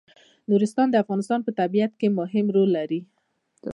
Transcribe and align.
نورستان 0.49 0.87
د 0.91 0.95
افغانستان 1.03 1.39
په 1.43 1.51
طبیعت 1.59 1.91
کې 1.99 2.15
مهم 2.19 2.45
رول 2.55 2.69
لري. 2.77 2.99